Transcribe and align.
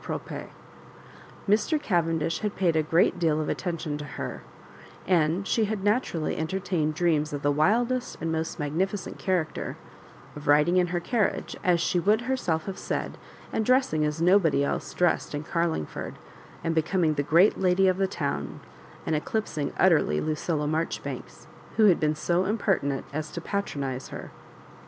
propre, 0.03 0.49
Mr. 1.47 1.79
Cavendish 1.79 2.39
had 2.39 2.55
paid 2.55 2.75
a 2.75 2.81
great 2.81 3.19
deal 3.19 3.39
of 3.39 3.49
attention 3.49 3.99
to 3.99 4.03
her, 4.03 4.41
and 5.05 5.47
she 5.47 5.65
had 5.65 5.83
naturally 5.83 6.35
enter 6.37 6.59
tained 6.59 6.95
dreams 6.95 7.33
of 7.33 7.43
the 7.43 7.51
wildest 7.51 8.17
and 8.19 8.31
most 8.31 8.57
magnifi 8.57 8.97
cent 8.97 9.19
character— 9.19 9.77
of 10.35 10.47
riding 10.47 10.77
in 10.77 10.87
her 10.87 10.99
carriage, 10.99 11.55
as 11.63 11.79
she 11.79 11.99
would 11.99 12.21
herself 12.21 12.65
have 12.65 12.79
said, 12.79 13.15
and 13.53 13.63
dressing 13.63 14.03
as 14.03 14.19
nol)ody 14.19 14.63
else 14.63 14.91
dressed 14.95 15.35
in 15.35 15.43
Carlingford, 15.43 16.15
and 16.63 16.73
becoming 16.73 17.13
the 17.13 17.21
great 17.21 17.59
lady 17.59 17.87
of 17.87 17.97
the 17.99 18.07
town, 18.07 18.59
and 19.05 19.15
eclipsing 19.15 19.71
utterly 19.77 20.19
Lucilla 20.19 20.65
Maijoribanks, 20.67 21.45
who 21.77 21.85
had 21.85 21.99
been 21.99 22.15
so 22.15 22.41
imperti 22.45 22.85
nent 22.85 23.03
as 23.13 23.31
to 23.31 23.39
patronise 23.39 24.07
her. 24.07 24.31